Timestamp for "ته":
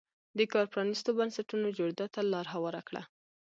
2.13-2.19